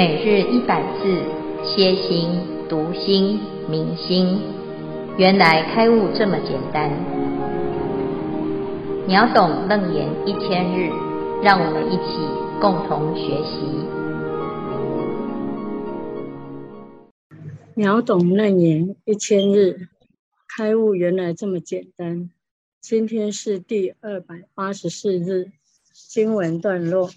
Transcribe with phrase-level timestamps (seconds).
[0.00, 1.02] 每日一百字，
[1.62, 2.30] 歇心、
[2.70, 4.40] 读心、明心，
[5.18, 6.90] 原来开悟这么简单。
[9.06, 10.88] 秒懂楞严一千日，
[11.42, 12.16] 让我们一起
[12.62, 13.60] 共同学习。
[17.74, 19.86] 秒懂楞严一千日，
[20.56, 22.30] 开悟原来这么简单。
[22.80, 25.50] 今天是第二百八十四日，
[25.92, 27.10] 经文段落。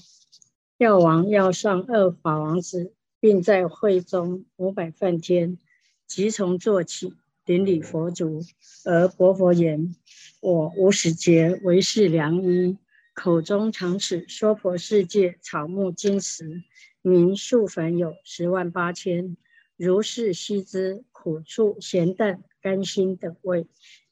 [0.84, 5.58] 药王药上二法王子，并在会中五百梵天，
[6.08, 7.14] 即从坐起，
[7.46, 8.42] 顶礼佛足，
[8.84, 9.96] 而白佛言
[10.44, 12.78] ：“我无始劫为是良医，
[13.14, 16.64] 口中常使娑婆世界草木金石，
[17.02, 19.38] 名数凡有十万八千，
[19.78, 23.68] 如是悉知苦处咸淡甘辛等味，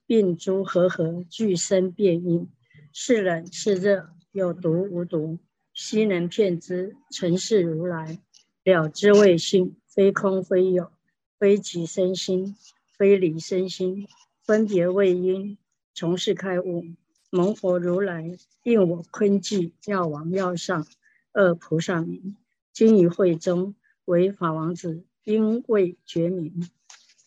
[0.06, 2.50] 并诸和合俱生变应，
[2.94, 5.38] 是冷是热，有毒无毒。”
[5.84, 8.20] 悉能遍知，成是如来
[8.64, 10.92] 了知为性，非空非有，
[11.40, 12.56] 非即身心，
[12.96, 14.08] 非离身心，
[14.44, 15.58] 分别为因，
[15.96, 16.86] 从是开悟。
[17.32, 20.86] 蒙佛如来应我坤记药王药上
[21.34, 22.38] 二菩萨名，
[22.72, 23.74] 今于会中
[24.06, 26.70] 为法王子，应为觉名。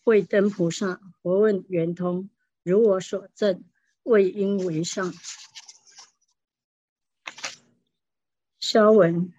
[0.05, 2.31] 慧灯菩萨佛问圆通，
[2.63, 3.65] 如我所证，
[4.05, 5.13] 为因为上。
[8.67, 9.31] 消文，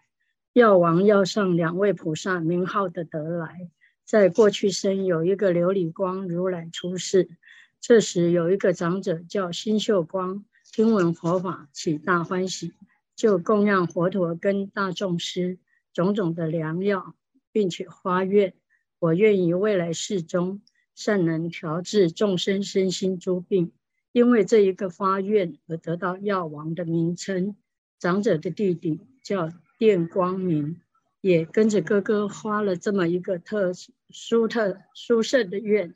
[0.53, 3.71] 药王药上两位菩萨名号的得来，
[4.03, 7.27] 在过去生有一个琉璃光如来出世。
[7.81, 12.73] 这时有一个长者叫星宿光，听闻佛法起大欢喜，
[13.15, 15.57] 就供养佛陀跟大众师
[15.91, 17.15] 种种的良药，
[17.51, 18.53] 并且发愿：
[18.99, 20.61] 我愿于未来世中
[20.93, 23.71] 善能调治众生身心诸病。
[24.11, 27.55] 因为这一个发愿而得到药王的名称。
[27.97, 28.99] 长者的弟弟。
[29.25, 30.79] 叫电光明，
[31.19, 33.71] 也跟着哥哥发了这么一个特
[34.11, 35.95] 殊特殊胜的愿，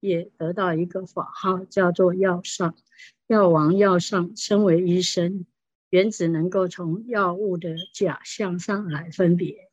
[0.00, 2.74] 也得到一个法号，叫做药上。
[3.26, 5.44] 药王药上身为医生，
[5.90, 9.70] 原只能够从药物的假象上来分别。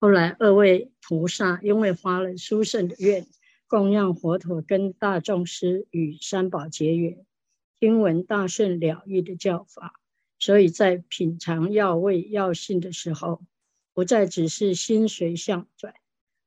[0.00, 3.24] 后来二位菩萨因为发了殊胜的愿，
[3.68, 7.24] 供养佛陀跟大众师与三宝结缘，
[7.78, 10.01] 听闻大圣了义的教法。
[10.42, 13.44] 所以在品尝药味药性的时候，
[13.94, 15.94] 不再只是心随相转，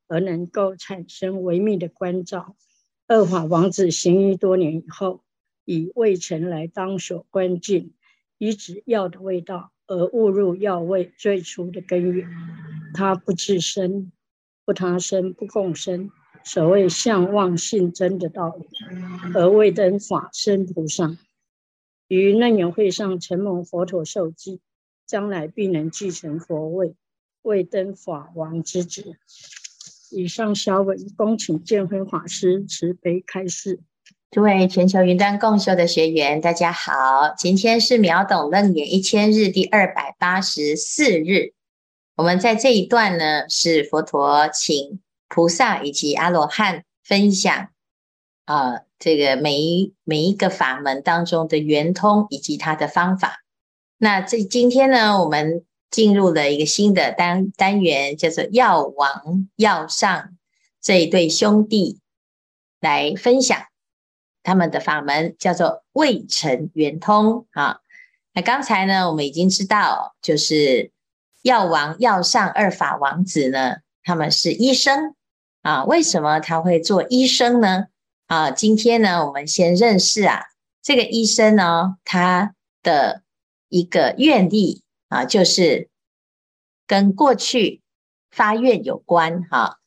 [0.09, 2.57] 而能够产生微妙的关照。
[3.07, 5.23] 二法王子行医多年以后，
[5.63, 7.93] 以味尘来当所观境，
[8.37, 12.29] 以止药的味道而误入药味最初的根源。
[12.93, 14.11] 他不自生，
[14.65, 16.11] 不他生，不共生，
[16.43, 18.65] 所谓相忘性真的道理，
[19.33, 21.17] 而未登法身菩萨。
[22.07, 24.59] 于楞严会上承蒙佛陀授记，
[25.07, 26.95] 将来必能继承佛位，
[27.41, 29.17] 为登法王之职。
[30.11, 33.79] 以上小文，恭请见辉法师慈悲开示。
[34.29, 41.53] 诸位全球云端共修的学员，大家好，今天是秒懂楞严一千日第二百八十四日。
[42.15, 47.69] 我们在这一段呢，是佛陀请菩萨以及阿罗汉分享。
[48.45, 53.43] 啊，这个每一每一个法门当中的圆通以及它的方法。
[53.97, 60.35] 那这今天呢，我们进入了一个新的单单元，叫做药王药上
[60.81, 61.99] 这一对兄弟
[62.81, 63.57] 来分享
[64.43, 67.47] 他们的法门，叫做未成圆通。
[67.51, 67.79] 啊，
[68.33, 70.91] 那刚才呢，我们已经知道，就是
[71.41, 75.15] 药王药上二法王子呢，他们是医生
[75.61, 75.85] 啊。
[75.85, 77.85] 为什么他会做医生呢？
[78.27, 80.45] 啊，今天呢，我们先认识啊，
[80.81, 83.21] 这个医生呢，他的
[83.69, 85.89] 一个愿力啊，就是
[86.87, 87.83] 跟过去
[88.31, 89.77] 发愿有关哈、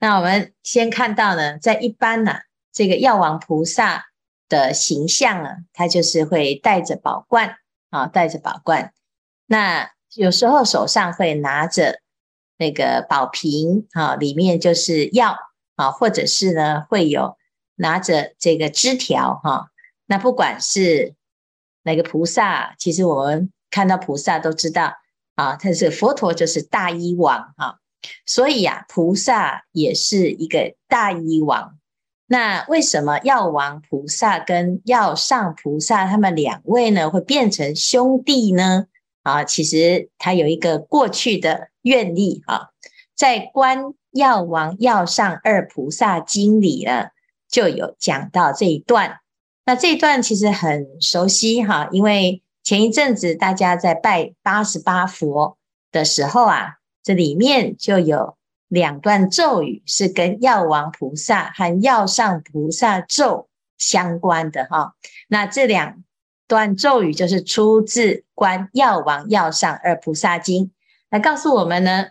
[0.00, 4.08] 那我们先看到呢，在一般呢、啊，这个药王菩萨
[4.50, 7.56] 的形象啊，他就是会带着宝冠
[7.88, 8.92] 啊，带着宝冠。
[9.46, 12.00] 那有时候手上会拿着
[12.58, 15.38] 那个宝瓶啊，里面就是药
[15.76, 17.38] 啊，或者是呢会有。
[17.78, 19.70] 拿着这个枝条哈，
[20.06, 21.14] 那不管是
[21.84, 24.94] 哪个菩萨，其实我们看到菩萨都知道
[25.36, 27.78] 啊，他是佛陀就是大医王哈，
[28.26, 31.78] 所以呀，菩萨也是一个大医王。
[32.26, 38.86] 那为什么药王菩萨跟药上菩萨他们两位呢会变成兄弟呢？
[39.22, 42.70] 啊，其实他有一个过去的愿力啊，
[43.14, 47.10] 在《观药王药上二菩萨经》里呢。
[47.48, 49.20] 就有讲到这一段，
[49.64, 55.56] 那这一段其实很熟悉哈，因为前一阵子大家在拜八十八佛
[55.90, 58.36] 的时候啊，这里面就有
[58.68, 63.48] 两段咒语是跟药王菩萨和药上菩萨咒
[63.78, 64.94] 相关的哈。
[65.28, 66.04] 那这两
[66.46, 70.66] 段咒语就是出自《观药王药上二菩萨经》，
[71.08, 72.08] 来告诉我们呢，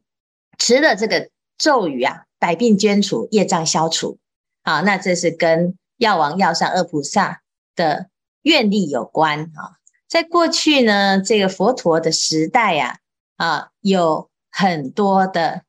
[0.56, 1.28] 持了这个
[1.58, 4.18] 咒语啊，百病捐除，业障消除。
[4.62, 7.42] 好，那这是跟药王药上二菩萨
[7.74, 8.08] 的
[8.42, 9.78] 愿力有关啊。
[10.08, 12.98] 在过去呢，这个佛陀的时代呀，
[13.36, 15.62] 啊，有很多的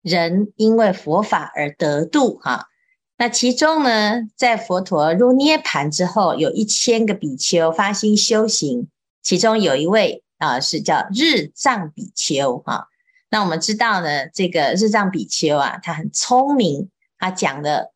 [0.00, 2.68] 人因为佛法而得度哈。
[3.16, 8.88] 那其中呢，在佛陀入涅槃之后，有一千个比丘发心修行，
[9.22, 12.88] 其中有一位啊是叫日藏比丘哈。
[13.30, 17.92] 那我们知道呢，这个日藏比丘啊，他很聪明，他讲的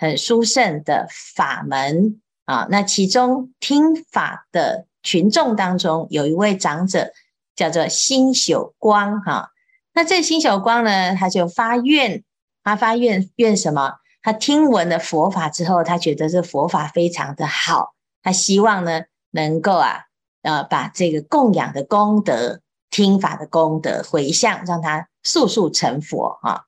[0.00, 1.06] 很殊胜的
[1.36, 2.66] 法门啊。
[2.70, 4.86] 那其中听法的。
[5.02, 7.10] 群众当中有一位长者
[7.56, 9.48] 叫做星宿光哈，
[9.94, 12.22] 那这星宿光呢，他就发愿，
[12.62, 13.94] 他发愿愿什么？
[14.22, 20.02] 他听闻了佛法之后，他觉得这佛法非常的好，他希望呢能够啊
[20.42, 22.60] 呃把这个供养的功德、
[22.90, 26.66] 听法的功德回向，让他速速成佛哈。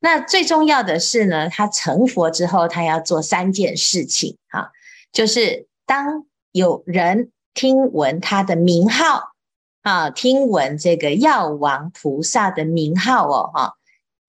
[0.00, 4.72] 那最重要的是呢，他成佛之后，他要做三件事情哈，
[5.12, 7.30] 就是当有人。
[7.52, 9.32] 听闻他的名号
[9.82, 13.74] 啊，听闻这个药王菩萨的名号哦，哈，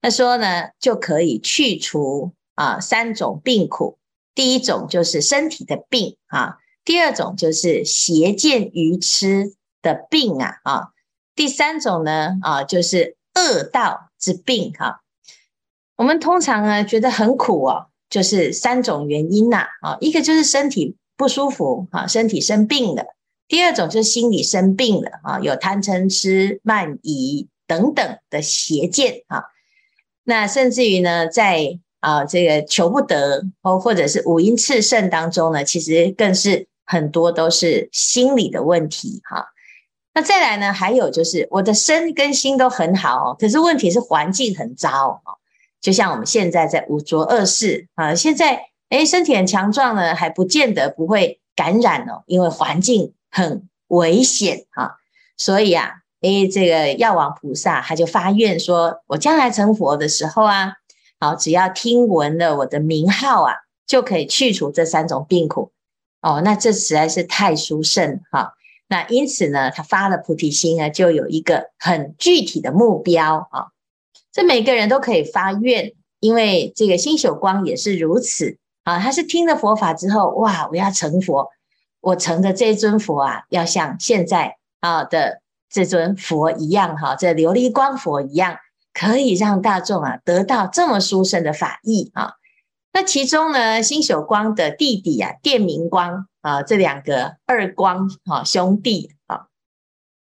[0.02, 3.96] 他说呢，就可以去除啊三种病苦。
[4.34, 10.88] 第一种就是身体的病啊，第二种就是邪见愚痴的病啊，啊，
[11.36, 15.01] 第三种呢啊就是恶道之病哈。
[16.02, 20.96] 我们通常呢觉得很苦哦，就是三种原因呐啊，一个就是身体。
[21.14, 23.04] 不舒服啊，身体生病了。
[23.46, 29.44] 第二种就是心理生病了啊，有贪嗔痴慢疑等等的邪见啊。
[30.24, 39.46] 那甚至于呢，在啊这个求不得或或者是五阴炽盛当中呢，其实更是很多都是心理的问题哈。
[40.14, 45.38] 那再来呢，还有就是我的身跟心都很好，可是问题是环境很糟啊。
[45.82, 48.70] 就像我们现在在五浊恶世啊，现在。
[48.92, 54.96] 诶，身体很强壮呢，还不见得不会感染哦，因为环境很危险哈。
[55.38, 60.74] 所以啊，诶，这个药王菩萨他就发愿说，我将来成佛的时候啊，
[61.18, 63.54] 好，只要听闻了我的名号啊，
[63.86, 65.72] 就可以去除这三种病苦
[66.20, 66.42] 哦。
[66.44, 68.52] 那这实在是太殊胜哈。
[68.88, 73.68] 那因此呢，他发了菩提心呢，就有一个很具体的目标啊。
[74.32, 78.58] 这每个人都可以发愿，因为这个星宿光也是如此。
[78.84, 81.50] 啊，他是听了佛法之后，哇，我要成佛，
[82.00, 85.40] 我成的这尊佛啊，要像现在啊的
[85.70, 88.58] 这尊佛一样，哈，这琉璃光佛一样，
[88.92, 92.32] 可以让大众啊得到这么殊胜的法益啊。
[92.92, 99.46] 那其中呢，星宿光的弟弟啊，电明光啊，这两个二光啊兄弟啊，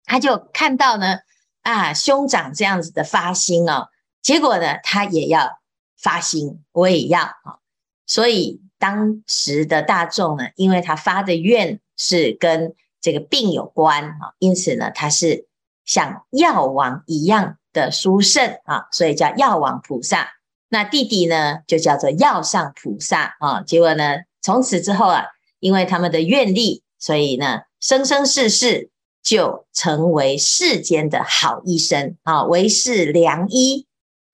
[0.04, 1.20] 他就看到呢，
[1.62, 3.88] 啊，兄长这样子的发心哦，
[4.22, 5.60] 结果呢，他也要
[5.98, 7.60] 发心，我也要啊。
[8.06, 15.48] 所以当时的大众呢，因为他发的愿是跟这个病有关啊，因此呢，他是
[15.86, 20.30] 像药王一样的殊胜啊，所以叫药王菩萨。
[20.70, 23.62] 那弟弟呢，就叫做药上菩萨啊。
[23.62, 25.26] 结果呢，从此之后啊，
[25.60, 28.90] 因为他们的愿力，所以呢，生生世世
[29.24, 33.88] 就成为世间的好医生啊，为世良医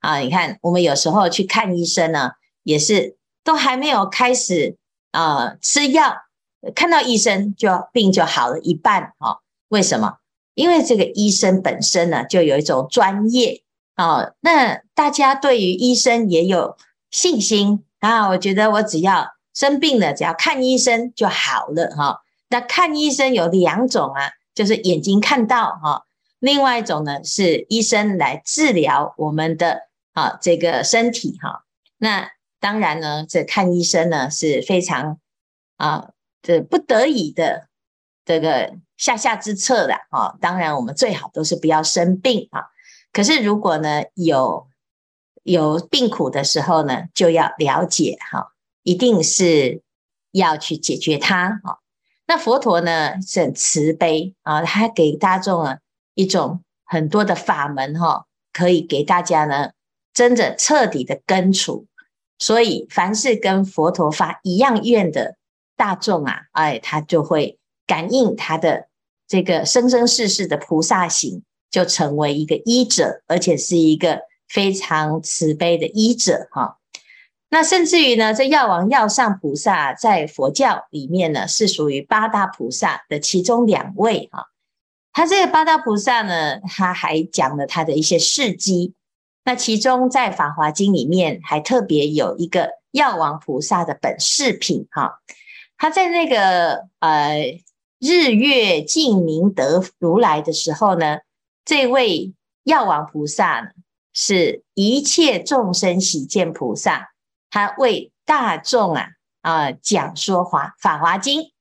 [0.06, 0.18] 啊。
[0.20, 2.32] 你看，我们有时候去看医生呢，
[2.64, 3.18] 也是。
[3.46, 4.76] 都还没有开始
[5.12, 6.16] 啊、吃药，
[6.74, 9.38] 看到医生就病就好了一半哦。
[9.68, 10.16] 为什么？
[10.56, 13.62] 因为这个医生本身呢，就有一种专业、
[13.98, 14.34] 哦。
[14.40, 16.76] 那大家对于医生也有
[17.12, 18.30] 信心啊。
[18.30, 22.20] 我觉得我只要生病了，只要看医生就好了哈、哦。
[22.50, 26.02] 那看医生有两种啊，就是眼睛看到哈、哦，
[26.40, 29.82] 另外一种呢是医生来治疗我们的
[30.16, 31.66] 啊这个身体哈、
[31.98, 35.20] 那当然呢，这看医生呢是非常
[35.78, 36.10] 啊，
[36.42, 37.68] 这不得已的
[38.26, 40.36] 这个下下之策的啊。
[40.42, 42.64] 当然，我们最好都是不要生病啊。
[43.12, 44.68] 可是如果呢有
[45.44, 48.54] 有病苦的时候呢，就要了解哈，
[48.84, 49.84] 一定是
[50.32, 51.78] 要去解决它啊。
[52.26, 55.78] 那佛陀呢是很慈悲啊，他给大众啊
[56.16, 59.72] 一种很多的法门哈，可以给大家呢
[60.16, 61.86] 真的彻底的根除。
[62.40, 65.38] 所以，凡是跟佛陀发一样愿的
[65.78, 68.88] 大众啊，哎，他就会感应他的
[69.28, 76.78] 这个生生世世的菩萨行，就成为一个医者，而且是一个非常慈悲的医者哈。
[77.50, 84.48] 那甚至于呢，这药王药上菩萨在佛教里面呢，是属于八大菩萨的其中两位哈。
[85.14, 88.94] 他这个八大菩萨呢，他还讲了他的一些事迹。
[89.46, 95.22] 那其中在《法华经》里面还特别有一个药王菩萨的本事品哈。
[95.78, 97.62] 他在那个呃
[98.00, 101.20] 日月净明德如来的时候呢，
[101.64, 102.34] 这位
[102.64, 103.72] 药王菩萨，
[104.14, 107.12] 是一切众生喜见菩萨。
[107.52, 109.10] 他为大众啊
[109.42, 111.52] 啊、讲说华法华经，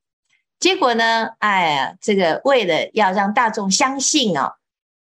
[0.58, 4.54] 结果呢，哎呀，这个为了要让大众相信哦，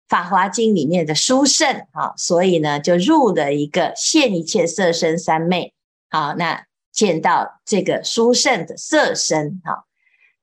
[0.09, 5.73] 法华经里面的殊胜啊，所以呢，就入了一个现一切色身三昧，
[6.09, 9.85] 好，那见到这个殊胜的色身，好，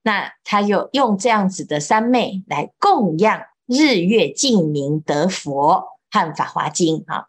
[0.03, 7.29] 那他又用这样子的三昧来供养日月净明德佛和法华经，哈。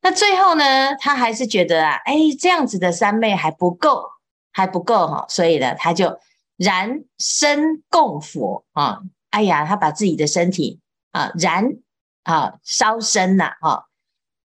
[0.00, 4.06] 那最后呢，他还是觉得啊，哎，这样子的三昧还不够，
[4.52, 6.18] 还不够哈，所以呢，他就
[6.56, 9.00] 燃身供佛啊，
[9.30, 10.80] 哎呀，他把自己的身体
[11.14, 11.76] 啊燃
[12.24, 13.86] 啊烧身呐哈。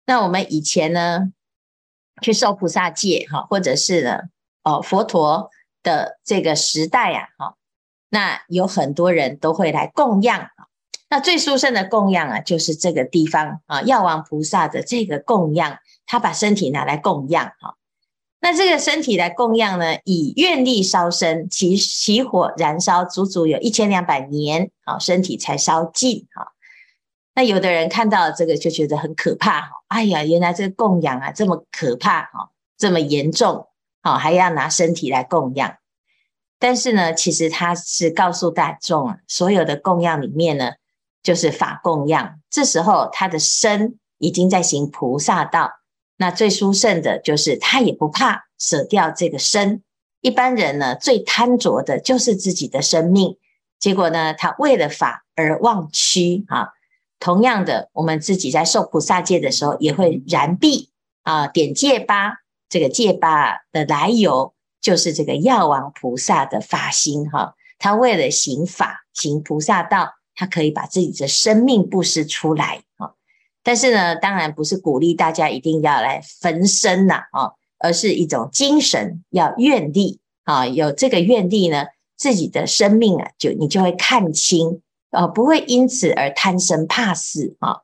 [0.05, 1.31] 那我们以前呢，
[2.21, 4.19] 去受菩萨戒哈，或者是呢，
[4.63, 5.49] 哦佛陀
[5.83, 7.55] 的这个时代呀，哈，
[8.09, 10.49] 那有很多人都会来供养。
[11.07, 17.77] 那最殊胜的供养啊，就是这个地方啊，药王菩萨的这个供养，他把身体拿来供养哈。
[18.41, 26.53] 那这个身体来供养呢，以愿力烧身，起起火燃烧，足足有一千两百年啊，身体才烧尽哈。
[27.35, 33.67] 那有的人看到这个就觉得很可怕哈，哎呀，原来这个供养啊这么可怕哈，这么严重
[34.01, 35.77] 好，还要拿身体来供养。
[36.57, 40.71] 但是呢，其实他是告诉大众啊，所有的供养里面呢。
[41.25, 45.71] 就是法供养，这时候他的身已经在行菩萨道，
[46.17, 49.81] 那最殊胜的就是他也不怕舍掉这个身。
[50.21, 53.39] 一般人呢，最贪着的就是自己的生命，
[53.79, 56.74] 结果呢，他为了法而忘躯啊。
[57.25, 60.91] 同样的，我们自己在受菩萨戒的时候，也会燃臂
[61.23, 62.35] 啊，点戒疤。
[62.69, 70.13] 这个戒疤的来由，就是这个药王菩萨的法心哈，他为了行法行菩萨道。
[70.37, 73.13] 他可以把自己的生命布施出来啊，
[73.63, 81.85] 但是呢，当然不是鼓励大家一定要来焚身呐啊，而是一种精神要愿力啊，有这个愿力呢，
[82.17, 84.81] 自己的生命啊，就你就会看清
[85.15, 87.77] 啊，不会因此而贪生怕死啊。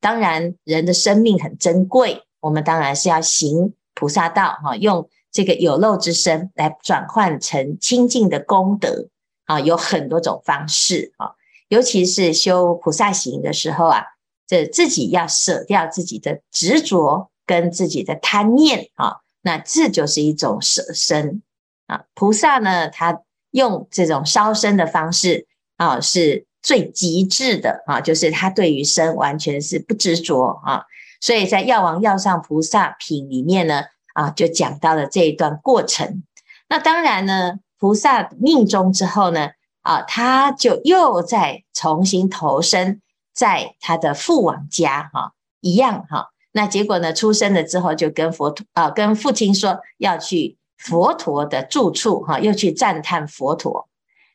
[0.00, 9.08] 当然，人的生命很珍贵，我们当然是要行菩萨道哈，用这个有漏之身来转换成清净的功德
[9.46, 11.32] 啊，有很多种方式啊。
[11.68, 14.04] 尤其是修菩萨行的时候啊，
[14.46, 21.42] 这自己要舍掉自己的执着跟自己的贪念啊，那这就是一种舍身
[21.86, 22.04] 啊。
[22.14, 30.82] 菩萨呢，他用这种烧身的方式啊，是最极致的啊，就是他对于身完全是不执着啊。
[31.20, 36.24] 所以在药王药上菩萨品里面呢，啊，就讲到了这一段过程。
[36.68, 39.50] 那当然呢，菩萨命终之后呢。
[39.84, 43.02] 啊，他就又再重新投生
[43.34, 46.30] 在他的父王家，哈，一样哈。
[46.52, 53.86] 那结果呢，出生了之后，就跟佛陀啊，跟父亲说要去佛陀的住处，哈，又去赞叹佛陀。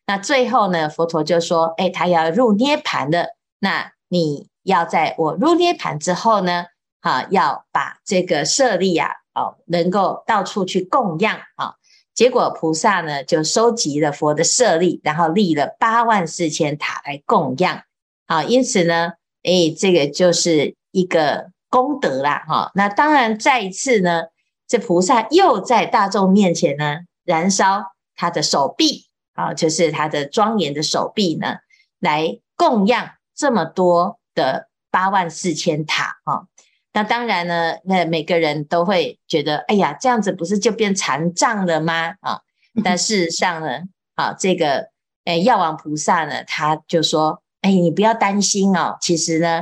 [0.09, 3.27] 那最后呢，佛陀就说，哎，他要入涅槃了。
[3.59, 6.65] 那你要在我入涅槃之后呢，
[7.01, 11.75] 啊，要把这个舍利啊，哦，能够到处去供养，啊。
[12.15, 17.83] 结果菩萨呢，就收集了佛的舍利，然后立了八万四千塔来供养。
[18.25, 19.11] 好，因此呢，
[19.43, 22.71] 哎，这个就是一个功德啦，哈。
[22.73, 24.23] 那当然，再一次呢，
[24.67, 29.05] 这菩萨又在大众面前呢，燃烧他的手臂，
[29.39, 31.55] 啊，就是他的庄严的手臂呢，
[31.99, 36.43] 来供养这么多的八万四千塔，啊。
[36.91, 42.15] 那当然呢，那每个人都会觉得，哎呀，这样子不是就变残障了吗？
[42.19, 42.41] 啊，
[42.83, 43.83] 但事实上呢，
[44.15, 44.89] 啊，这个，
[45.23, 49.61] 哎，药王菩萨呢，他就说，哎，你不要担心哦，其实呢，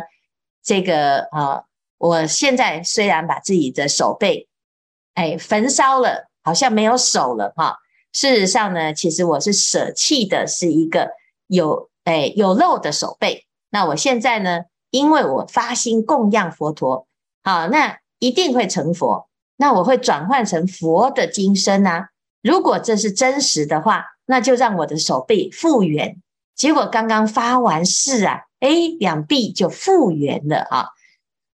[0.63, 1.65] 这个啊，
[1.99, 4.47] 我现在虽然把自己的手背，
[5.13, 7.77] 哎，焚烧了，好像没有手了哈，
[8.17, 11.11] 事实上呢，其实我是舍弃的是一个
[11.45, 13.45] 有，哎，有肉的手背。
[13.69, 17.05] 那我现在呢，因为我发心供养佛陀。
[17.43, 19.27] 好，那一定会成佛。
[19.57, 22.09] 那我会转换成佛的金身啊。
[22.41, 26.17] 如果这是真实的话，那就让我的手臂复原。
[26.55, 28.69] 结果刚刚发完誓啊，哎，
[28.99, 30.87] 两臂就复原了啊。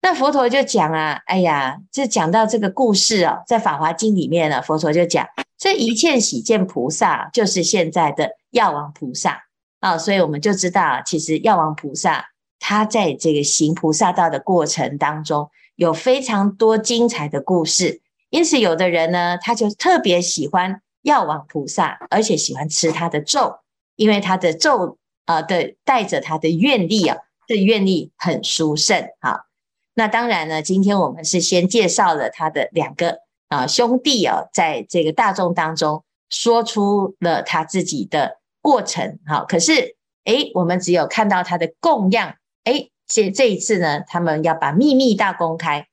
[0.00, 5.26] 那佛陀就讲啊，哎呀，这讲到这个故事哦，在《法华经》里面呢，佛陀就讲，
[5.62, 9.44] 这一切喜见菩萨就是现在的药王菩萨
[9.78, 12.26] 啊，所以我们就知道，其实药王菩萨
[12.58, 18.00] 他在这个行菩萨道的过程当中，有非常多精彩的故事。
[18.30, 23.60] 因此，有的人呢，他就特别喜欢药王菩萨，而且喜欢吃他的咒，
[23.94, 24.98] 因为他的咒。
[25.24, 27.16] 啊，对，带着他的愿力啊，
[27.46, 29.42] 这愿力很殊胜啊。
[29.94, 33.20] 那当然呢，今天我们是先介绍了他的两个
[33.52, 39.18] 啊兄弟啊，在这个大众当中说出了他自己的过程。
[39.26, 42.36] 好，可是诶，我们只有看到他的供养。
[42.64, 45.88] 诶，这这一次呢，他们要把秘密大公开，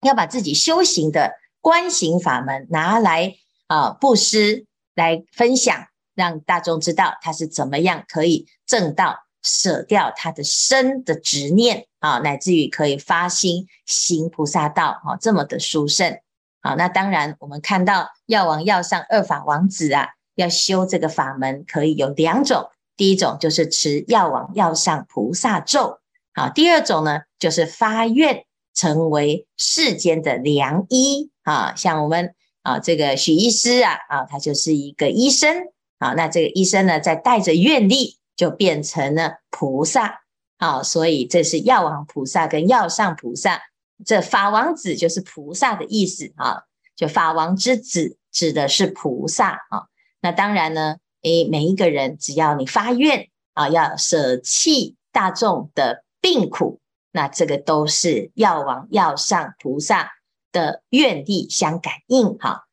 [0.00, 3.34] 要把自己修行的观行法门拿来
[3.66, 4.64] 啊布施
[4.94, 5.86] 来分享。
[6.14, 16.18] 让大众知道他是怎么样可以证道，舍掉他的身的执念啊，乃至于可以发心行菩萨道啊，这么的殊胜
[16.60, 16.74] 啊。
[16.74, 25.98] 那当然，我们看到药王药上二法王子啊，要修这个法门，可以有两种，第一种就是持药王药上菩萨咒
[26.34, 35.68] 好，第二种呢就是发愿成为世间的良医啊，像我们啊这个许医师啊啊，他就是一个医生。
[36.00, 40.20] 好，那这个医生呢，在带着愿力，就变成了菩萨。
[40.56, 43.60] 好，所以这是药王菩萨跟药上菩萨。
[44.04, 46.62] 这法王子就是菩萨的意思啊，
[46.94, 49.86] 就法王之子指的是菩萨啊。
[50.20, 56.80] 那当然呢，诶，每一个人只要你发愿啊，要舍弃大众的病苦，
[57.12, 60.12] 那这个都是药王药上菩萨
[60.52, 62.64] 的愿力相感应哈。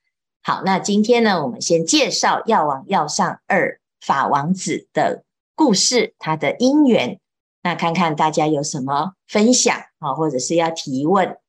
[0.43, 5.23] 好，那今天呢，我们先介绍药王药上二法王子的
[5.55, 7.19] 故事，他的因缘。
[7.65, 11.39] 那看看大家有什么分享啊，或者是要提问。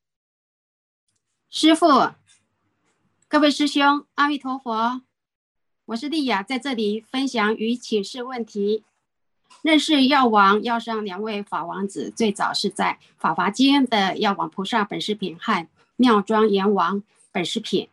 [1.47, 2.11] 师父，
[3.27, 5.03] 各位师兄，阿弥陀佛，
[5.85, 8.83] 我是丽雅，在这里分享与请示问题。
[9.61, 17.85] 认识药王药上两位法王子，最早是在《法华经》的药王菩萨本事品和妙庄严王本事品。《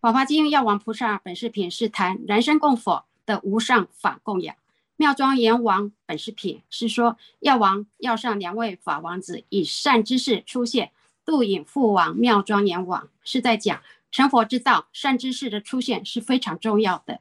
[0.00, 4.54] 法华经》药王菩萨本事品是谈人身供佛的无上法供养，
[4.96, 10.92] 妙庄严王本事品是说药王药上两位法王子以善知识出现
[11.24, 17.20] 度引父王妙庄严王，是在讲成佛之道，善知识的出现是非常重要的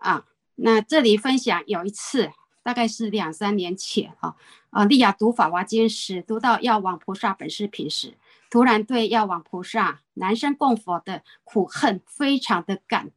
[0.00, 0.26] 啊。
[0.56, 2.30] 那这里分享有一次，
[2.62, 4.36] 大概是两三年前啊，
[4.70, 8.14] 啊，丽雅读《法华经》时，读到药王菩萨本事品时。
[8.50, 13.10] 突然对药王菩萨男身供佛的苦恨非常的感。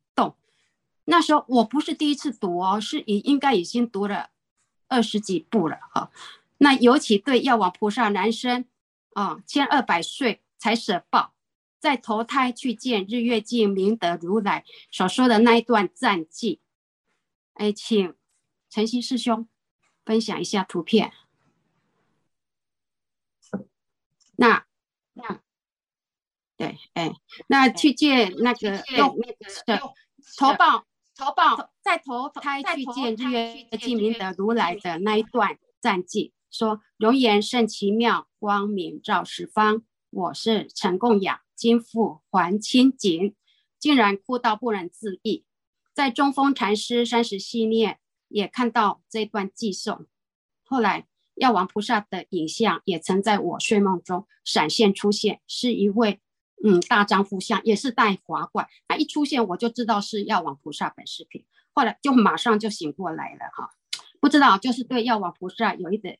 [1.09, 4.29] 那时候我不是第一次读哦，是已应该已经读了
[4.87, 6.11] 二十几部了哈。
[6.57, 8.65] 那尤其对药王菩萨男生
[9.13, 11.33] 啊，千二百岁才舍报，
[11.79, 16.59] 再投胎去见日月镜明德如来所说的那一段战绩，
[17.53, 18.13] 哎，请
[18.69, 19.47] 晨曦师兄
[20.03, 21.13] 分享一下图片。
[24.35, 24.65] 那。
[25.19, 25.41] 那
[26.57, 27.11] 对，哎，
[27.47, 29.81] 那去见那个用那个的
[30.37, 30.85] 投报
[31.17, 43.35] 投报，在投胎去见日月净明德如来的那一段赞记，说容颜甚奇妙，光明照十方，我是陈供养，今复还清净，
[43.79, 45.43] 竟然哭到不能自抑。
[45.91, 50.05] 在中峰禅师三十系列也看到这段偈颂，
[50.63, 51.07] 后来。
[51.39, 56.19] 药王菩萨的影像也曾在我睡梦中闪现出现，是一位
[56.63, 58.67] 嗯大丈夫相，也是戴华冠。
[58.87, 63.69] 他一出现，我就知道是药王菩萨本视频，后来就马上就醒过来了哈。
[64.19, 66.19] 不知道就是对药王菩萨有一点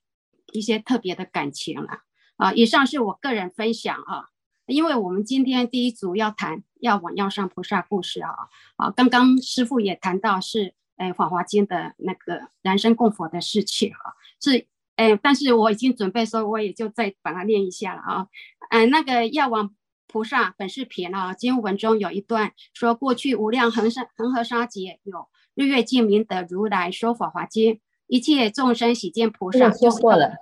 [0.54, 2.02] 一些特别的感情了
[2.38, 2.54] 啊。
[2.54, 4.30] 以上是我个人分享啊，
[4.66, 8.32] 因为我们今天第一组要谈药王药上菩萨故事啊
[8.76, 14.68] 啊，刚刚师父也谈到是诶《法华经》的那个人身供佛的事情啊，是。
[14.98, 18.28] 哎，但是我已经准备说，我也就再把它念一下了啊。
[18.72, 19.76] 嗯，那个药王
[20.08, 29.72] 菩萨本是品啊，经文中有一段说，过去无量恒沙恒河沙劫，有日月净明的如来说法华经，一切众生喜见菩萨。
[29.72, 30.36] 说过了，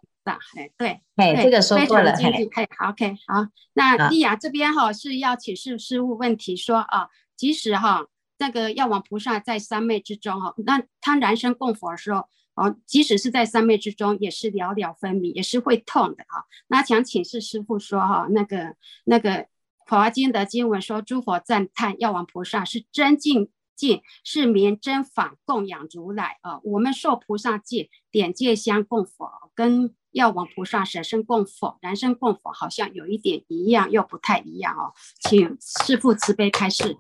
[0.55, 3.47] 哎，对，哎，这个说过了，哎，好，OK，好。
[3.73, 12.27] 那丽雅这边哈是要请示师父问题说啊，即使哈那个药王菩萨在三昧之中哈，那他燃身供佛的时候。
[12.55, 16.45] 哦，即使是在三昧之中，也是寥寥分明，也是会痛的哈。
[16.67, 18.73] 那想请示师傅说哈，那个
[19.03, 19.45] 那个《法
[19.87, 26.59] 华经》的经文说，诸佛赞叹药王菩萨是真净戒是名真法供养如来啊。
[26.63, 34.93] 我们受菩萨戒，点戒香供佛，跟药王菩萨舍身供佛、燃身供佛好像有一点一样，又不太一样哦。
[35.19, 36.97] 请师父慈悲开示。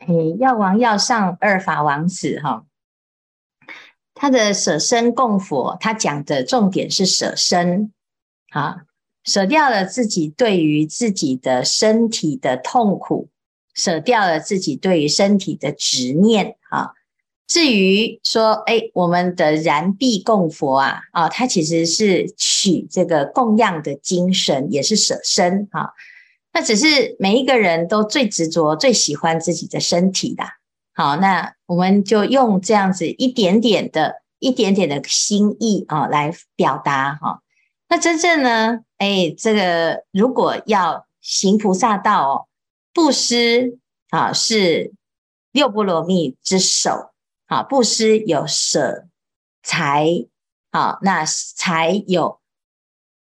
[0.00, 2.66] 诶，药王要上二法王子哈，
[4.14, 7.92] 他的舍身供佛，他讲的重点是舍身
[8.50, 8.84] 啊。
[9.28, 13.28] 舍掉了自己对于自己的身体的痛苦，
[13.74, 16.92] 舍掉了自己对于身体的执念啊。
[17.46, 25.90] 至于说，哎，我们的燃臂供佛啊，啊，它其实是取这个供养的精神，也是舍身啊。
[26.54, 30.44] 那只是每一个人都最执着、最喜欢自己的身体的。
[30.94, 37.42] 好，那我们就用这样子一点点的、一点点的心意啊来表达哈。
[37.90, 38.80] 那真正呢？
[38.98, 42.48] 哎，这个如果要行菩萨道哦，
[42.92, 43.78] 布施
[44.10, 44.92] 啊是
[45.52, 47.12] 六波罗蜜之首
[47.46, 49.06] 啊，布施有舍
[49.62, 50.26] 财
[50.70, 52.40] 啊，那财有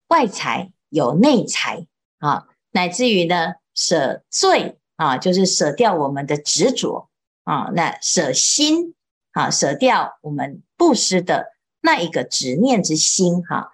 [0.08, 1.88] 外财有内财
[2.20, 7.10] 啊，乃至于呢舍罪啊，就是舍掉我们的执着
[7.44, 8.96] 啊，那舍心
[9.34, 13.74] 啊，舍掉我们布施的那一个执念之心哈。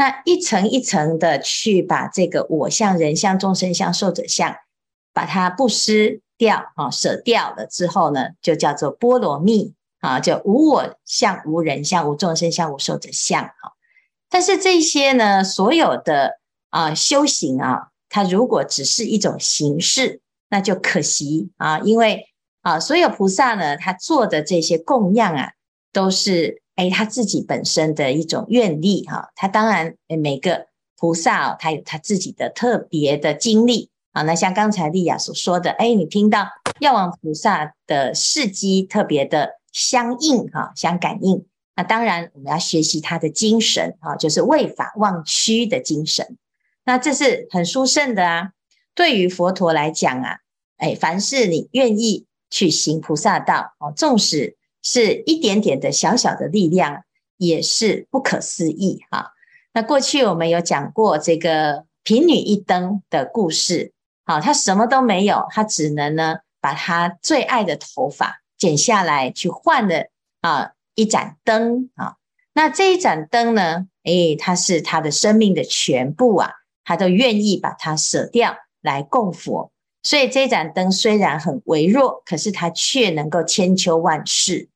[0.00, 4.54] 那一层一层的去把这个我相、人相、众生相、受者相，
[5.12, 13.74] 把它布施掉啊，舍掉了之后呢，就叫做波罗蜜啊，就无我相、无人相、无众生相、无受者相啊。
[14.30, 16.38] 但是这些呢，所有的
[16.70, 22.24] 啊修行啊，它如果只是一种形式，那就可惜啊，因为
[22.62, 25.50] 啊，所有菩萨呢，他做的这些供养啊，
[25.92, 26.62] 都是。
[26.78, 34.22] 哎，他自己本身的一种愿力哈，他当然每个菩萨哦，他有他自己的特别的经历啊。
[34.22, 36.46] 那像刚才丽雅所说的，哎，你听到
[36.78, 41.44] 药王菩萨的事迹特别的相应哈，相感应。
[41.74, 46.38] 那当然我们要学习他的精神啊，就是为法忘躯的精神。
[46.84, 48.50] 那这是很殊胜的啊。
[48.94, 50.36] 对于佛陀来讲啊，
[50.76, 54.56] 哎，凡是你愿意去行菩萨道哦，纵使。
[54.82, 57.04] 是一点点的小小的力量，
[57.36, 59.32] 也是不可思议哈。
[59.72, 63.92] 那过去我们有讲过这个贫女一灯的故事，
[64.24, 70.08] 好，她什么都没有，她只能呢把她最爱的头发剪下来，去换了
[70.40, 72.16] 啊一盏灯啊。
[72.54, 76.50] 那这一盏灯呢，诶，它是她的生命的全部啊，
[76.84, 79.70] 她都愿意把它舍掉来供佛。
[80.08, 84.70] 所以这盏灯虽然很微弱，可是它却能够千秋万世。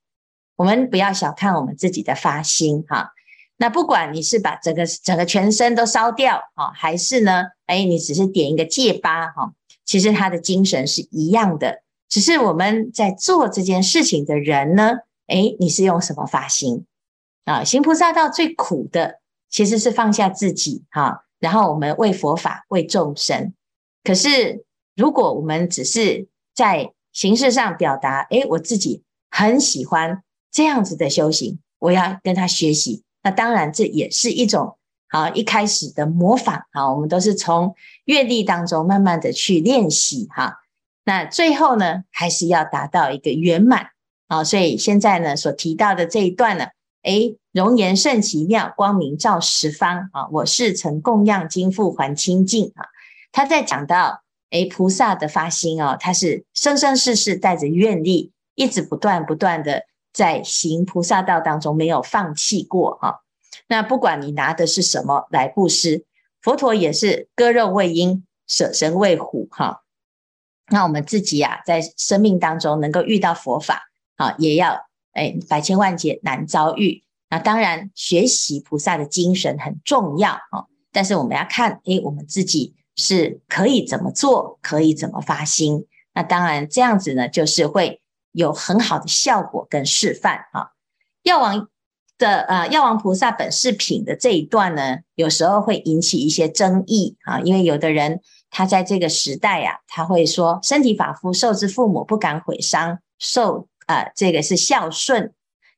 [0.57, 3.13] 我们不要小看我们自己的发心哈。
[3.57, 9.55] 那不管你是把整个整个全身都烧掉啊，还是呢，哎，你只是点一个戒疤哈，
[9.87, 11.83] 其实他的精神是一样的。
[12.11, 16.85] 只是我们在做这件事情的人呢，哎，你是用什么发心
[17.47, 17.65] 啊？
[17.65, 23.55] 行菩萨道最苦的其实是放下自己哈，然后我们为佛法为众生。
[24.05, 24.67] 可是。
[25.03, 36.93] 如果我们只是在形式上表达，诶，我自己很喜欢这样子的修行，我要跟他学习，那当然这也是一种好一开始的模仿啊。
[36.93, 40.61] 我们都是从阅历当中慢慢的去练习哈。
[41.05, 43.89] 那最后呢，还是要达到一个圆满
[44.29, 44.45] 啊。
[44.45, 46.67] 所以现在呢，所提到的这一段呢，
[47.03, 50.29] 诶，容颜甚奇妙，光明照十方啊。
[50.31, 52.87] 我是曾供养金复还清净啊。
[53.33, 54.23] 他在讲到。
[54.53, 63.23] 诶，菩萨的发心哦，他是生生世世带着愿力，一直不断不断的在行菩萨道当中，没有放弃过哈。
[63.67, 66.05] 那不管你拿的是什么来布施，
[66.43, 69.83] 佛陀也是割肉喂鹰，舍身喂虎哈。
[70.71, 74.79] 那我们自己啊，在生命当中能够遇到佛法啊，也要
[75.15, 77.03] 诶百千万劫难遭遇。
[77.31, 82.75] 那当然，学习菩萨的精神很重要啊，但是我们要看诶，我们自己。
[82.97, 85.87] 是可以怎么做，可以怎么发心？
[86.15, 88.03] 那当然这样子呢，就是会
[88.33, 90.73] 有很好的效果跟示范啊。
[91.23, 91.69] 药王
[92.19, 105.33] 的呃，药王菩萨本事品的这一段呢，有时候会引起一些争议啊，因为有的人他在这个时代呀、啊，他会说身体发肤受之父母，不敢毁伤，受啊、这个是孝顺，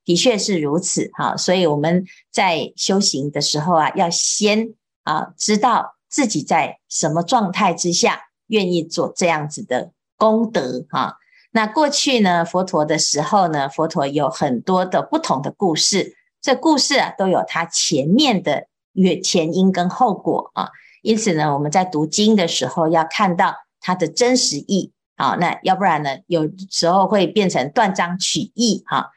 [0.04, 1.36] 的确是如此哈。
[1.36, 4.74] 所以我们在修行的时候啊，要先
[5.04, 5.93] 啊知道。
[6.14, 11.16] 自己在什么状态之下愿意做这样子的功德哈？
[11.50, 20.70] 那过去呢，佛陀的时候呢，佛陀有很多的不同的故事，这故事啊都有它前面的原前因跟后果啊。
[21.02, 29.10] 因此呢，我们在读经的时候要看到它的真实意，好，那要不然呢，有时候会变成断章取义哈。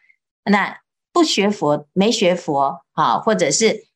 [0.46, 0.80] 那
[1.14, 3.87] 不学佛、没学佛哈，或者是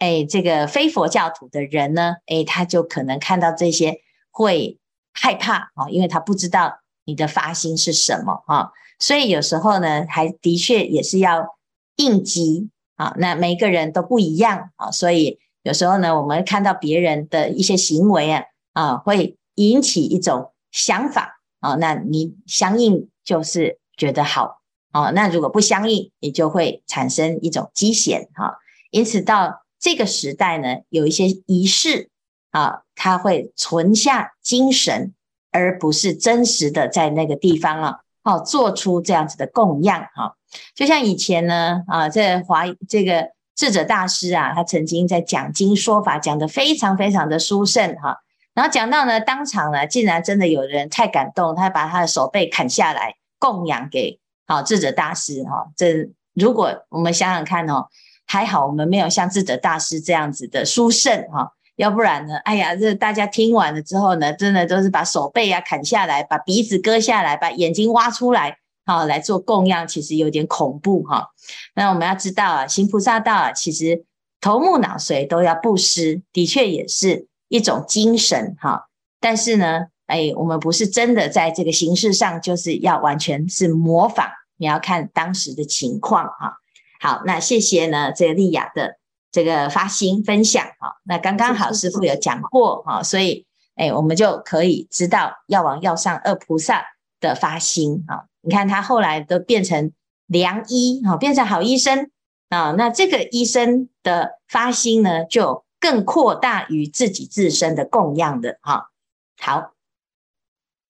[0.00, 4.00] 哎这个非佛教徒的人呢，哎他就可能看到这些
[4.32, 4.80] 会
[5.12, 8.72] 害怕啊，因为他不知道你的发心是什么哈。
[8.98, 11.56] 所以有时候呢，还的确也是要
[11.96, 13.14] 应急啊。
[13.18, 21.40] 那每个人都不一样啊，所以有时候呢，我们看到别人的一些行为啊啊，会引起一种想法。
[21.60, 24.62] 哦，那你相应就是觉得好
[24.94, 25.12] 哦。
[25.14, 28.56] 那如果不相应，你就会产生一种积嫌哈。
[28.90, 32.10] 因此到这个时代呢，有一些仪式
[32.50, 35.14] 啊，它会存下精神，
[35.50, 40.36] 而不是真实的在那个地方啊，哦，做出这样子的供养哈。
[40.74, 48.18] 就像以前呢啊，这华这个智者大师啊，他曾经在讲经说法，讲得非常非常的殊胜哈。
[48.52, 55.70] 然后讲到呢，当场呢，竟然真的有人太感动，他把他的手背砍下来供养给好智者大师哈。
[55.76, 57.86] 这如果我们想想看哦，
[58.32, 71.30] 还好我们没有像智者大师这样子的殊胜哈，要不然呢，哎呀，这大家听完了之后呢，真的都是把手背啊砍下来，把鼻子割下来，把眼睛挖出来，好来做供养，其实有点恐怖哈。
[71.74, 74.04] 那我们要知道啊，行菩萨道啊，其实
[74.40, 77.26] 头目脑髓都要布施，的确也是。
[77.48, 78.86] 一种精神哈，
[79.18, 86.58] 但是呢，哎，我们不是真的在这个形式上，就是要完全是模仿，你要看当时的情况哈。
[87.00, 88.98] 好，那谢谢呢，这个丽雅的
[89.32, 91.00] 这个发心分享哈。
[91.02, 96.84] 那刚刚好师傅有讲过哈，所以哎，我们就可以知道药王药上二菩萨
[97.18, 98.28] 的发心哈。
[98.42, 99.90] 你看他后来都变成
[100.26, 102.10] 良医哈，变成好医生
[102.50, 102.72] 啊。
[102.72, 105.64] 那这个医生的发心呢，就。
[105.82, 108.90] 更扩大于自己自身的供养的哈，
[109.38, 109.72] 好，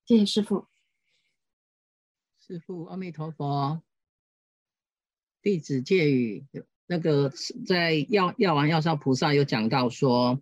[0.05, 0.67] 谢谢师傅。
[2.45, 3.81] 师傅，阿弥陀佛。
[5.43, 6.45] 弟子戒语，
[6.87, 7.33] 那个
[7.67, 10.41] 在药药王药上菩萨有讲到说，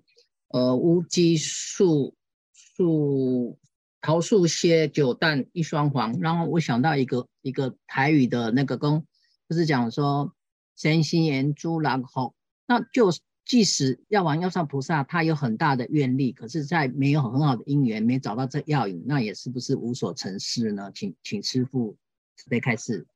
[0.49, 2.15] 呃，乌鸡素
[2.53, 3.59] 素
[4.01, 9.07] 桃树歇酒淡一双黄，然后我想到一个一个台语的那个公，
[9.49, 10.35] 就是讲说
[10.77, 12.35] 神心言猪狼吼，
[12.67, 13.11] 那就。
[13.49, 20.93] 即使药王药上菩萨他有很大的愿力，可是，在没有很好的因缘，没找到这药引，那也是不是无所成事呢？
[20.95, 21.97] 请请师父
[22.37, 23.07] 慈悲开示。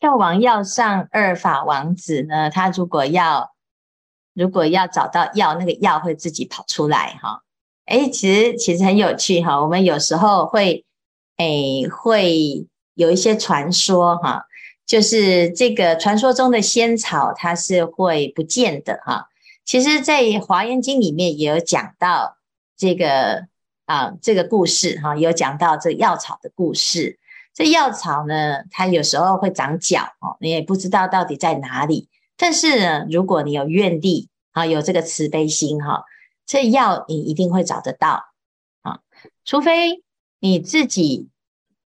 [0.00, 3.52] 药王药上二法王子呢，他如果要
[4.34, 7.42] 如果要找到药，那个药会自己跑出来哈。
[7.84, 9.60] 哎，其实其实很有趣哈。
[9.60, 10.84] 我们有时候会
[11.36, 11.46] 哎
[11.90, 14.46] 会有一些传说哈。
[14.86, 19.28] 就是这个传说中的仙草，它是会不见的哈。
[19.64, 22.38] 其实，在《华严经》里面也有讲到
[22.76, 23.46] 这个
[23.84, 27.19] 啊，这个故事哈，有讲到这药草的故事。
[27.60, 32.08] 这药草呢，它有时候会长脚哦，你也不知道到底在哪里。
[32.38, 36.04] 但是呢，如果你有愿力啊，有这个慈悲心哈，
[36.46, 38.24] 这药你一定会找得到
[38.80, 39.00] 啊。
[39.44, 40.02] 除非
[40.38, 41.28] 你自己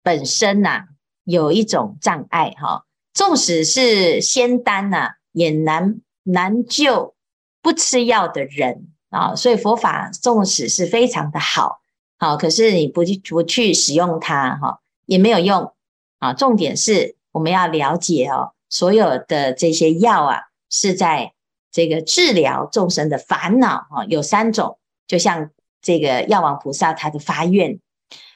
[0.01, 0.85] 本身呐
[1.25, 2.85] 有一种障碍哈。
[3.13, 7.13] 纵使是仙丹呐、也难难救
[7.61, 9.35] 不吃药的人啊。
[9.35, 11.81] 所以佛法纵使是非常的好，
[12.17, 15.73] 好，可是你不去不去使用它，哈，也没有用
[16.19, 16.33] 啊。
[16.33, 21.33] 重点是我们要了解哦，所有的这些药啊，是在
[21.71, 24.05] 这个治疗众生的烦恼啊。
[24.07, 25.49] 有三种，就像
[25.81, 27.79] 这个药王菩萨他的发愿，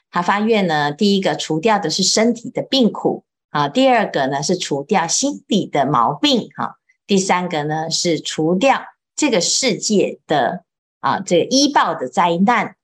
[0.09, 3.23] 他发愿呢，第一个除掉的是身体的病苦。
[3.51, 8.81] 啊，第二个呢是除掉心理的毛病，哈，第三个呢是除掉
[9.13, 10.63] 这个世界的
[11.01, 12.77] 啊这个医报的灾难，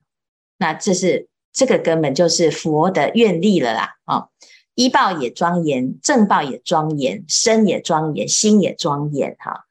[0.58, 4.28] 那这是这个根本就是佛的愿力了啦，啊，
[4.76, 9.66] 医报也庄严，正报也庄严，身也庄严，心也庄严，哈。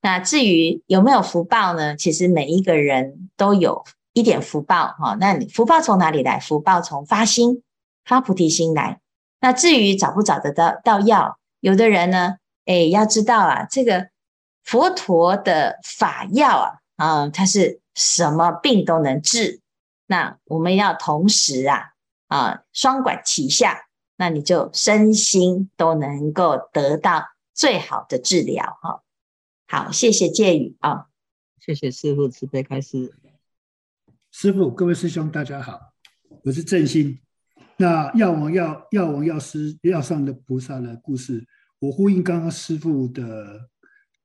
[0.00, 1.96] 那至于有没有福报呢？
[1.96, 5.16] 其实每一个人都有一点福报，哈。
[5.18, 6.38] 那你福报从哪里来？
[6.38, 7.64] 福报从发心、
[8.04, 9.00] 发菩提心来。
[9.40, 14.10] 那至于找不找得到到药，有的人呢，哎，要知道啊，这个
[14.62, 16.58] 佛陀的法药
[16.96, 19.61] 啊，啊，它是什么病都能治。
[20.12, 21.94] 那我们要同时啊，
[22.26, 28.78] 啊，双管齐下，那你就身心都能够得到最好的治疗。
[28.82, 29.02] 哈，
[29.66, 31.06] 好，谢谢介宇啊，
[31.58, 33.14] 谢谢师傅慈悲开示。
[34.30, 35.80] 师傅，各位师兄，大家好，
[36.44, 37.18] 我是正心。
[37.78, 41.42] 那药王药药王药师药上的菩萨的故事，
[41.78, 43.70] 我呼应刚刚师傅的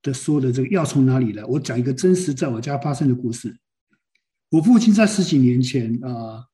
[0.02, 1.46] 的说的这个药从哪里来？
[1.46, 3.58] 我讲一个真实在我家发生的故事。
[4.50, 6.48] 我父亲在十几年前啊、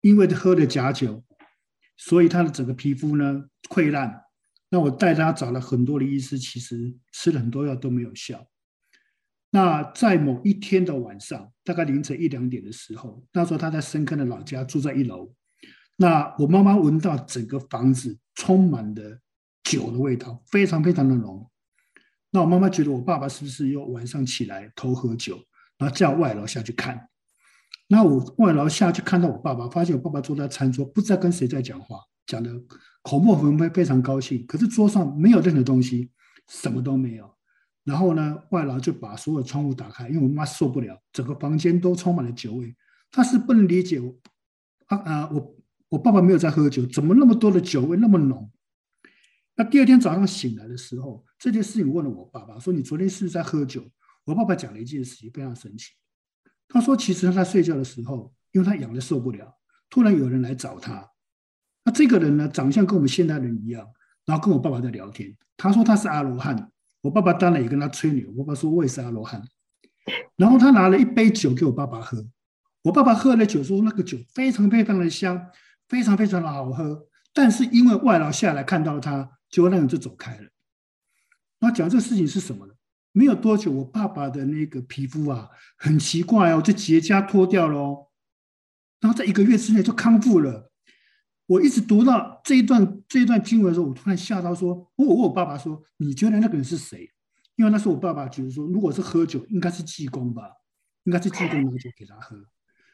[0.00, 1.22] 因为喝了假酒，
[1.96, 4.22] 所以他的整个皮肤呢溃烂。
[4.68, 8.46] 那我带他找了很多的医师，其实吃了很多药都没有效。
[9.50, 15.32] 那在某一天的晚上，大概凌晨一两点的时候，那时候他在深坑的老家住在一楼。
[15.96, 19.20] 那我妈妈闻到整个房子充满了
[19.62, 21.48] 酒的味道，非常非常的浓。
[22.30, 25.42] 那我妈妈觉得我爸爸是不是又晚上起来偷喝酒，
[25.78, 27.08] 然后叫外劳下去看。
[27.88, 32.50] 那我外劳下去看到我爸爸，发现我爸爸坐在餐桌，不知道跟谁在讲话，讲的
[33.02, 34.44] 口沫横飞，非常高兴。
[34.46, 36.10] 可是桌上没有任何东西，
[36.48, 37.32] 什么都没有。
[37.84, 42.74] 然后呢，外劳就把所有窗户打开，因为我妈受不了，整个房间都充满了酒味。
[43.12, 44.12] 她是不能理解我，
[44.86, 45.56] 啊啊，我
[45.90, 48.50] 我爸爸没有在喝酒，怎么那么多的酒味那么浓？
[49.54, 53.88] 那第二天早上醒来的时候，这件事情问了我爸爸，说你昨天是不是在喝酒？
[54.26, 55.92] 我爸爸讲了一件事情，非常神奇。
[56.68, 59.56] 他说其实他在睡觉的时候，因为他痒得受不了，
[59.88, 61.08] 突然有人来找他。
[61.84, 63.86] 那这个人呢，长相跟我们现代人一样，
[64.24, 65.34] 然后跟我爸爸在聊天。
[65.56, 66.70] 他说他是阿罗汉。
[67.02, 68.28] 我爸爸当然也跟他吹牛。
[68.34, 69.40] 我爸爸说我也是阿罗汉。
[70.34, 72.28] 然后他拿了一杯酒给我爸爸喝。
[72.82, 75.50] 我爸爸喝了酒，说那个酒非常非常的香，
[75.88, 77.06] 非常非常的好喝。
[77.32, 80.48] 但是因为外劳下来看到他，结果那人就走开了。
[81.60, 82.74] 那讲这个事情是什么呢？
[83.16, 85.48] 没有多久，我爸爸的那个皮肤啊，
[85.78, 88.08] 很奇怪哦，就结痂脱掉了哦。
[89.00, 90.70] 然后在一个月之内就康复了。
[91.46, 97.10] 我一直读到这一段这一段经文的时候，我突然吓到说：“我问我爸爸说，你觉得那个人是谁？
[97.54, 100.42] 因为那时候我爸爸觉得说，如果是喝酒，应该是济公吧，
[101.04, 102.36] 应该是济公拿酒给他喝。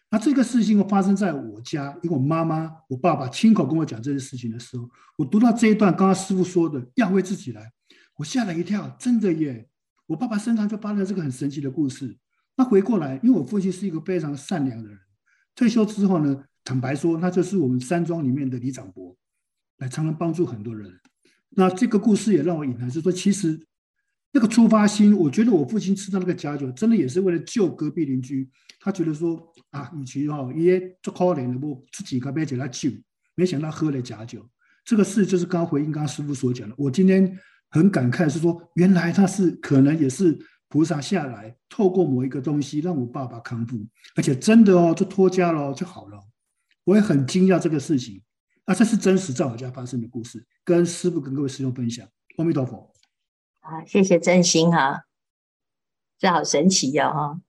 [0.09, 7.73] 那这个事情发生在我家，因为我妈妈、我爸爸亲口跟我讲这件事情的时候，我读到这一段，刚刚师傅说的要为自己来，
[8.19, 9.69] 我吓了一跳，真的耶！
[10.07, 12.17] 我爸爸身上就发生了这个很神奇的故事。
[12.57, 14.99] 那回过来，因为我父亲是一个非常善良的人，
[15.55, 19.17] 退休之后呢，坦白说，那就是我们山庄里面的李长伯，
[19.79, 20.93] 来常常帮助很多人。
[21.51, 23.59] 那这个故事也让我隐含是说，其实
[24.33, 28.51] 那个出发心，我觉得我父亲吃到那个假酒，真的也是为了救隔壁邻居。
[28.81, 32.91] 他觉得说啊，与其哈爷做可怜的不自己干杯给他救，
[33.35, 34.47] 没想到喝了假酒。
[34.85, 36.75] 这个事就是刚回应刚刚师傅所讲的。
[36.77, 37.39] 我今天
[37.73, 46.21] 很感慨是说，原来他是可能也是菩萨下来，透过某一个东西让我爸爸康复，而且真的哦，就脱家了，就好了。
[46.85, 48.23] 我也很惊讶这个事情，
[48.65, 52.07] 啊，这是真实在我家发生的故事，跟师傅跟各位师兄分享。
[52.37, 52.93] 阿弥陀佛。
[53.61, 55.05] 啊，谢谢真心哈，
[56.19, 57.41] 这好神奇哟哈。